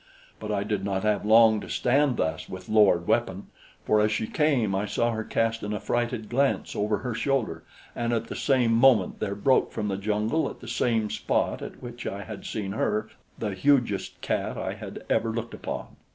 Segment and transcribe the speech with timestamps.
[0.39, 3.49] But I did not have long to stand thus with lowered weapon,
[3.85, 7.63] for as she came, I saw her cast an affrighted glance over her shoulder,
[7.95, 11.83] and at the same moment there broke from the jungle at the same spot at
[11.83, 15.97] which I had seen her, the hugest cat I had ever looked upon.